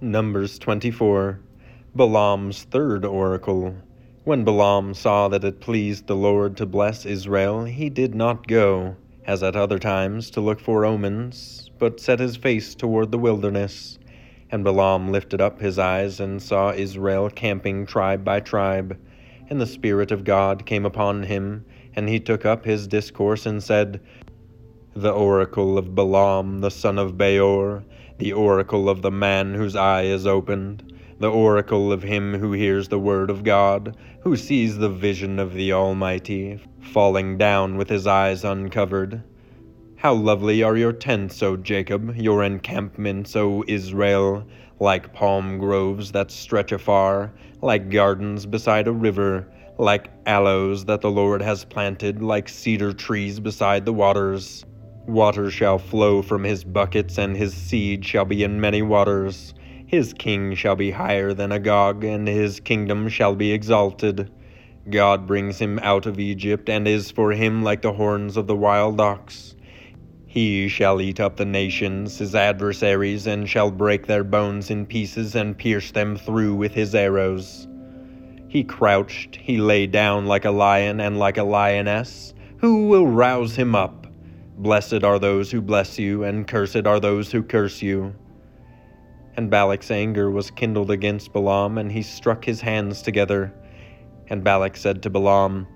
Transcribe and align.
Numbers 0.00 0.60
24 0.60 1.40
Balaam's 1.92 2.62
third 2.62 3.04
oracle. 3.04 3.74
When 4.22 4.44
Balaam 4.44 4.94
saw 4.94 5.26
that 5.26 5.42
it 5.42 5.58
pleased 5.58 6.06
the 6.06 6.14
Lord 6.14 6.56
to 6.58 6.66
bless 6.66 7.04
Israel, 7.04 7.64
he 7.64 7.90
did 7.90 8.14
not 8.14 8.46
go, 8.46 8.94
as 9.26 9.42
at 9.42 9.56
other 9.56 9.80
times, 9.80 10.30
to 10.30 10.40
look 10.40 10.60
for 10.60 10.84
omens, 10.84 11.72
but 11.80 11.98
set 11.98 12.20
his 12.20 12.36
face 12.36 12.76
toward 12.76 13.10
the 13.10 13.18
wilderness. 13.18 13.98
And 14.52 14.62
Balaam 14.62 15.10
lifted 15.10 15.40
up 15.40 15.60
his 15.60 15.80
eyes 15.80 16.20
and 16.20 16.40
saw 16.40 16.70
Israel 16.70 17.28
camping 17.28 17.84
tribe 17.84 18.22
by 18.22 18.38
tribe. 18.38 18.96
And 19.50 19.60
the 19.60 19.66
Spirit 19.66 20.12
of 20.12 20.22
God 20.22 20.64
came 20.64 20.86
upon 20.86 21.24
him, 21.24 21.64
and 21.96 22.08
he 22.08 22.20
took 22.20 22.46
up 22.46 22.64
his 22.64 22.86
discourse 22.86 23.46
and 23.46 23.60
said, 23.60 24.00
The 24.94 25.10
oracle 25.10 25.76
of 25.76 25.96
Balaam 25.96 26.60
the 26.60 26.70
son 26.70 27.00
of 27.00 27.18
Beor, 27.18 27.82
the 28.18 28.32
oracle 28.32 28.88
of 28.88 29.00
the 29.00 29.10
man 29.10 29.54
whose 29.54 29.76
eye 29.76 30.02
is 30.02 30.26
opened, 30.26 30.92
the 31.20 31.30
oracle 31.30 31.92
of 31.92 32.02
him 32.02 32.34
who 32.34 32.52
hears 32.52 32.88
the 32.88 32.98
word 32.98 33.30
of 33.30 33.44
God, 33.44 33.96
who 34.20 34.36
sees 34.36 34.76
the 34.76 34.88
vision 34.88 35.38
of 35.38 35.54
the 35.54 35.72
Almighty, 35.72 36.60
falling 36.80 37.38
down 37.38 37.76
with 37.76 37.88
his 37.88 38.06
eyes 38.06 38.44
uncovered. 38.44 39.22
How 39.96 40.14
lovely 40.14 40.62
are 40.62 40.76
your 40.76 40.92
tents, 40.92 41.42
O 41.42 41.56
Jacob, 41.56 42.16
your 42.16 42.42
encampments, 42.42 43.36
O 43.36 43.64
Israel, 43.66 44.44
like 44.80 45.12
palm 45.12 45.58
groves 45.58 46.12
that 46.12 46.30
stretch 46.30 46.72
afar, 46.72 47.32
like 47.62 47.90
gardens 47.90 48.46
beside 48.46 48.86
a 48.88 48.92
river, 48.92 49.48
like 49.78 50.10
aloes 50.26 50.84
that 50.84 51.00
the 51.00 51.10
Lord 51.10 51.40
has 51.42 51.64
planted, 51.64 52.22
like 52.22 52.48
cedar 52.48 52.92
trees 52.92 53.38
beside 53.40 53.84
the 53.84 53.92
waters. 53.92 54.64
Water 55.08 55.50
shall 55.50 55.78
flow 55.78 56.20
from 56.20 56.44
his 56.44 56.64
buckets, 56.64 57.16
and 57.16 57.34
his 57.34 57.54
seed 57.54 58.04
shall 58.04 58.26
be 58.26 58.44
in 58.44 58.60
many 58.60 58.82
waters. 58.82 59.54
His 59.86 60.12
king 60.12 60.54
shall 60.54 60.76
be 60.76 60.90
higher 60.90 61.32
than 61.32 61.50
Agag, 61.50 62.04
and 62.04 62.28
his 62.28 62.60
kingdom 62.60 63.08
shall 63.08 63.34
be 63.34 63.50
exalted. 63.50 64.30
God 64.90 65.26
brings 65.26 65.58
him 65.58 65.78
out 65.78 66.04
of 66.04 66.20
Egypt, 66.20 66.68
and 66.68 66.86
is 66.86 67.10
for 67.10 67.32
him 67.32 67.62
like 67.62 67.80
the 67.80 67.94
horns 67.94 68.36
of 68.36 68.46
the 68.46 68.54
wild 68.54 69.00
ox. 69.00 69.54
He 70.26 70.68
shall 70.68 71.00
eat 71.00 71.20
up 71.20 71.38
the 71.38 71.46
nations, 71.46 72.18
his 72.18 72.34
adversaries, 72.34 73.26
and 73.26 73.48
shall 73.48 73.70
break 73.70 74.06
their 74.06 74.24
bones 74.24 74.70
in 74.70 74.84
pieces, 74.84 75.34
and 75.34 75.56
pierce 75.56 75.90
them 75.90 76.16
through 76.16 76.54
with 76.54 76.74
his 76.74 76.94
arrows. 76.94 77.66
He 78.48 78.62
crouched, 78.62 79.36
he 79.36 79.56
lay 79.56 79.86
down 79.86 80.26
like 80.26 80.44
a 80.44 80.50
lion 80.50 81.00
and 81.00 81.18
like 81.18 81.38
a 81.38 81.44
lioness. 81.44 82.34
Who 82.58 82.88
will 82.88 83.06
rouse 83.06 83.56
him 83.56 83.74
up? 83.74 83.97
Blessed 84.58 85.04
are 85.04 85.20
those 85.20 85.52
who 85.52 85.60
bless 85.60 86.00
you, 86.00 86.24
and 86.24 86.44
cursed 86.44 86.84
are 86.84 86.98
those 86.98 87.30
who 87.30 87.44
curse 87.44 87.80
you. 87.80 88.12
And 89.36 89.48
Balak's 89.48 89.92
anger 89.92 90.32
was 90.32 90.50
kindled 90.50 90.90
against 90.90 91.32
Balaam, 91.32 91.78
and 91.78 91.92
he 91.92 92.02
struck 92.02 92.44
his 92.44 92.60
hands 92.60 93.00
together. 93.00 93.54
And 94.26 94.42
Balak 94.42 94.76
said 94.76 95.00
to 95.04 95.10
Balaam, 95.10 95.68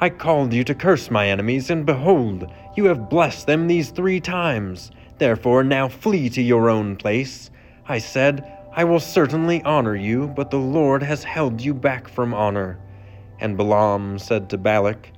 I 0.00 0.08
called 0.08 0.54
you 0.54 0.64
to 0.64 0.74
curse 0.74 1.10
my 1.10 1.28
enemies, 1.28 1.68
and 1.68 1.84
behold, 1.84 2.50
you 2.74 2.86
have 2.86 3.10
blessed 3.10 3.46
them 3.46 3.66
these 3.66 3.90
three 3.90 4.18
times. 4.18 4.90
Therefore 5.18 5.62
now 5.62 5.86
flee 5.88 6.30
to 6.30 6.40
your 6.40 6.70
own 6.70 6.96
place. 6.96 7.50
I 7.86 7.98
said, 7.98 8.50
I 8.74 8.84
will 8.84 8.98
certainly 8.98 9.62
honor 9.62 9.94
you, 9.94 10.28
but 10.28 10.50
the 10.50 10.56
Lord 10.56 11.02
has 11.02 11.22
held 11.22 11.60
you 11.60 11.74
back 11.74 12.08
from 12.08 12.32
honor. 12.32 12.80
And 13.40 13.58
Balaam 13.58 14.18
said 14.18 14.48
to 14.48 14.56
Balak, 14.56 15.12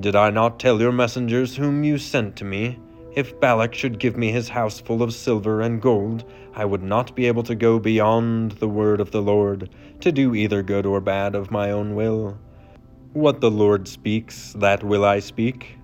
did 0.00 0.14
I 0.14 0.30
not 0.30 0.60
tell 0.60 0.80
your 0.80 0.92
messengers 0.92 1.56
whom 1.56 1.82
you 1.82 1.98
sent 1.98 2.36
to 2.36 2.44
me? 2.44 2.78
If 3.14 3.40
Balak 3.40 3.74
should 3.74 3.98
give 3.98 4.16
me 4.16 4.30
his 4.30 4.48
house 4.48 4.80
full 4.80 5.02
of 5.02 5.12
silver 5.12 5.60
and 5.60 5.82
gold, 5.82 6.24
I 6.54 6.64
would 6.64 6.82
not 6.82 7.16
be 7.16 7.26
able 7.26 7.42
to 7.44 7.54
go 7.54 7.78
beyond 7.78 8.52
the 8.52 8.68
word 8.68 9.00
of 9.00 9.10
the 9.10 9.22
Lord, 9.22 9.70
to 10.00 10.12
do 10.12 10.34
either 10.34 10.62
good 10.62 10.86
or 10.86 11.00
bad 11.00 11.34
of 11.34 11.50
my 11.50 11.72
own 11.72 11.94
will. 11.94 12.38
What 13.12 13.40
the 13.40 13.50
Lord 13.50 13.88
speaks, 13.88 14.52
that 14.58 14.84
will 14.84 15.04
I 15.04 15.18
speak. 15.18 15.78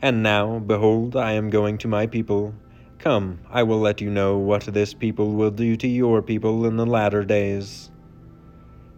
And 0.00 0.22
now, 0.22 0.60
behold, 0.60 1.16
I 1.16 1.32
am 1.32 1.50
going 1.50 1.78
to 1.78 1.88
my 1.88 2.06
people. 2.06 2.54
Come, 2.98 3.40
I 3.50 3.62
will 3.64 3.80
let 3.80 4.00
you 4.00 4.10
know 4.10 4.38
what 4.38 4.66
this 4.66 4.94
people 4.94 5.32
will 5.32 5.50
do 5.50 5.76
to 5.76 5.88
your 5.88 6.22
people 6.22 6.66
in 6.66 6.76
the 6.76 6.86
latter 6.86 7.24
days. 7.24 7.90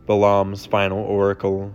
Balaam's 0.06 0.66
final 0.66 0.98
oracle. 0.98 1.74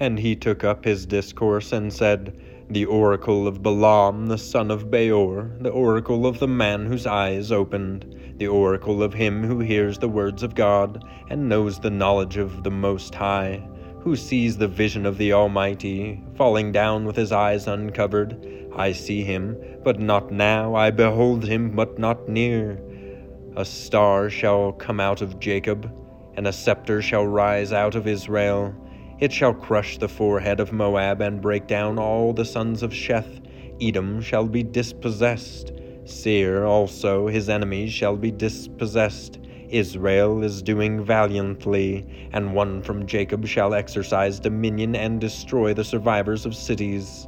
And 0.00 0.18
he 0.18 0.34
took 0.34 0.64
up 0.64 0.84
his 0.84 1.06
discourse 1.06 1.72
and 1.72 1.92
said, 1.92 2.36
The 2.68 2.84
oracle 2.84 3.46
of 3.46 3.62
Balaam 3.62 4.26
the 4.26 4.38
son 4.38 4.70
of 4.70 4.90
Beor, 4.90 5.52
the 5.60 5.70
oracle 5.70 6.26
of 6.26 6.40
the 6.40 6.48
man 6.48 6.86
whose 6.86 7.06
eye 7.06 7.30
is 7.30 7.52
opened, 7.52 8.34
the 8.38 8.48
oracle 8.48 9.02
of 9.02 9.14
him 9.14 9.44
who 9.44 9.60
hears 9.60 9.98
the 9.98 10.08
words 10.08 10.42
of 10.42 10.56
God, 10.56 11.04
and 11.30 11.48
knows 11.48 11.78
the 11.78 11.90
knowledge 11.90 12.36
of 12.36 12.64
the 12.64 12.70
Most 12.70 13.14
High, 13.14 13.62
who 14.00 14.16
sees 14.16 14.56
the 14.56 14.66
vision 14.66 15.06
of 15.06 15.16
the 15.16 15.32
Almighty, 15.32 16.22
falling 16.36 16.72
down 16.72 17.04
with 17.04 17.14
his 17.14 17.30
eyes 17.30 17.68
uncovered. 17.68 18.36
I 18.76 18.90
see 18.90 19.22
him, 19.22 19.56
but 19.84 20.00
not 20.00 20.32
now, 20.32 20.74
I 20.74 20.90
behold 20.90 21.44
him, 21.44 21.70
but 21.70 21.98
not 21.98 22.28
near. 22.28 22.80
A 23.56 23.64
star 23.64 24.28
shall 24.28 24.72
come 24.72 24.98
out 24.98 25.22
of 25.22 25.38
Jacob, 25.38 25.88
and 26.36 26.48
a 26.48 26.52
scepter 26.52 27.00
shall 27.00 27.24
rise 27.24 27.72
out 27.72 27.94
of 27.94 28.08
Israel. 28.08 28.74
It 29.24 29.32
shall 29.32 29.54
crush 29.54 29.96
the 29.96 30.06
forehead 30.06 30.60
of 30.60 30.70
Moab 30.70 31.22
and 31.22 31.40
break 31.40 31.66
down 31.66 31.98
all 31.98 32.34
the 32.34 32.44
sons 32.44 32.82
of 32.82 32.90
Sheth. 32.90 33.40
Edom 33.80 34.20
shall 34.20 34.44
be 34.44 34.62
dispossessed. 34.62 35.72
Seir 36.04 36.66
also, 36.66 37.28
his 37.28 37.48
enemies, 37.48 37.90
shall 37.90 38.16
be 38.18 38.30
dispossessed. 38.30 39.38
Israel 39.70 40.44
is 40.44 40.60
doing 40.60 41.02
valiantly, 41.02 42.28
and 42.34 42.52
one 42.52 42.82
from 42.82 43.06
Jacob 43.06 43.46
shall 43.46 43.72
exercise 43.72 44.38
dominion 44.38 44.94
and 44.94 45.22
destroy 45.22 45.72
the 45.72 45.84
survivors 45.84 46.44
of 46.44 46.54
cities. 46.54 47.26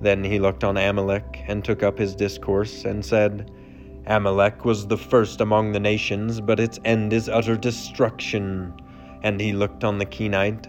Then 0.00 0.24
he 0.24 0.40
looked 0.40 0.64
on 0.64 0.76
Amalek, 0.76 1.44
and 1.46 1.64
took 1.64 1.84
up 1.84 1.96
his 1.96 2.16
discourse, 2.16 2.84
and 2.84 3.06
said, 3.06 3.52
Amalek 4.06 4.64
was 4.64 4.88
the 4.88 4.98
first 4.98 5.40
among 5.40 5.70
the 5.70 5.78
nations, 5.78 6.40
but 6.40 6.58
its 6.58 6.80
end 6.84 7.12
is 7.12 7.28
utter 7.28 7.56
destruction. 7.56 8.74
And 9.22 9.40
he 9.40 9.52
looked 9.52 9.84
on 9.84 9.98
the 9.98 10.06
Kenite, 10.06 10.66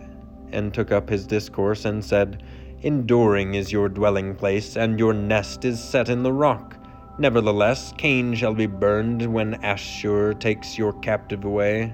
and 0.51 0.73
took 0.73 0.91
up 0.91 1.09
his 1.09 1.27
discourse 1.27 1.85
and 1.85 2.03
said, 2.03 2.43
Enduring 2.81 3.55
is 3.55 3.71
your 3.71 3.89
dwelling 3.89 4.35
place, 4.35 4.77
and 4.77 4.97
your 4.97 5.13
nest 5.13 5.65
is 5.65 5.83
set 5.83 6.07
in 6.07 6.23
the 6.23 6.31
rock. 6.31 6.77
Nevertheless, 7.17 7.93
Kain 7.97 8.33
shall 8.33 8.53
be 8.53 8.67
burned 8.67 9.33
when 9.33 9.61
Asshur 9.61 10.39
takes 10.39 10.77
your 10.77 10.93
captive 11.01 11.43
away. 11.43 11.93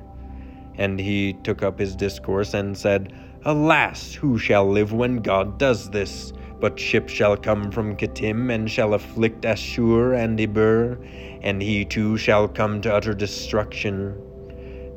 And 0.75 0.99
he 0.99 1.33
took 1.43 1.63
up 1.63 1.79
his 1.79 1.95
discourse 1.95 2.53
and 2.53 2.77
said, 2.77 3.13
Alas, 3.45 4.13
who 4.13 4.37
shall 4.37 4.69
live 4.69 4.93
when 4.93 5.17
God 5.17 5.57
does 5.57 5.89
this? 5.89 6.31
But 6.59 6.79
ships 6.79 7.11
shall 7.11 7.35
come 7.35 7.71
from 7.71 7.95
Kittim, 7.95 8.53
and 8.53 8.69
shall 8.69 8.93
afflict 8.93 9.41
Asshur 9.41 10.15
and 10.15 10.39
Eber, 10.39 10.99
and 11.41 11.61
he 11.61 11.85
too 11.85 12.17
shall 12.17 12.47
come 12.47 12.79
to 12.81 12.93
utter 12.93 13.15
destruction. 13.15 14.21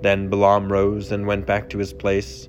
Then 0.03 0.29
Balaam 0.29 0.71
rose 0.71 1.12
and 1.12 1.27
went 1.27 1.47
back 1.47 1.71
to 1.71 1.79
his 1.79 1.94
place 1.94 2.49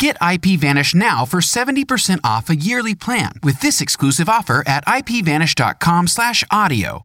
Get 0.00 0.18
IPVanish 0.20 0.94
now 0.94 1.24
for 1.24 1.40
70% 1.40 2.20
off 2.22 2.48
a 2.50 2.56
yearly 2.56 2.94
plan 2.94 3.32
with 3.42 3.60
this 3.60 3.80
exclusive 3.80 4.28
offer 4.28 4.62
at 4.66 4.84
ipvanish.com/audio. 4.86 7.04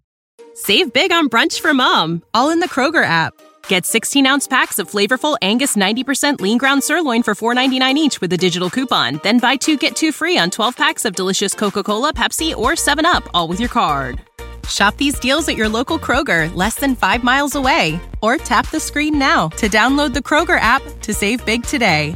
Save 0.54 0.94
big 0.94 1.12
on 1.12 1.28
brunch 1.30 1.60
for 1.60 1.74
mom, 1.74 2.22
all 2.36 2.52
in 2.52 2.60
the 2.60 2.70
Kroger 2.70 3.04
app. 3.04 3.34
Get 3.68 3.88
16 3.88 4.28
ounce 4.28 4.48
packs 4.48 4.78
of 4.78 4.88
flavorful 4.90 5.38
Angus 5.42 5.76
90% 5.76 6.40
lean 6.40 6.60
ground 6.60 6.84
sirloin 6.84 7.24
for 7.24 7.34
$4.99 7.34 7.98
each 7.98 8.22
with 8.22 8.32
a 8.34 8.38
digital 8.38 8.70
coupon. 8.70 9.20
Then 9.24 9.40
buy 9.40 9.56
two 9.56 9.78
get 9.78 9.96
two 9.96 10.12
free 10.12 10.38
on 10.38 10.52
12 10.52 10.78
packs 10.78 11.06
of 11.06 11.16
delicious 11.16 11.56
Coca 11.56 11.82
Cola, 11.82 12.14
Pepsi, 12.14 12.56
or 12.56 12.74
7UP, 12.74 13.28
all 13.34 13.48
with 13.48 13.60
your 13.60 13.70
card. 13.70 14.22
Shop 14.68 14.96
these 14.98 15.20
deals 15.20 15.48
at 15.50 15.58
your 15.58 15.70
local 15.70 15.98
Kroger, 15.98 16.54
less 16.56 16.76
than 16.76 16.96
five 16.96 17.24
miles 17.24 17.56
away. 17.56 18.00
Or 18.22 18.38
tap 18.38 18.70
the 18.70 18.80
screen 18.80 19.18
now 19.18 19.48
to 19.58 19.68
download 19.68 20.14
the 20.14 20.22
Kroger 20.22 20.60
app 20.60 20.84
to 21.02 21.14
save 21.14 21.44
big 21.46 21.64
today. 21.64 22.16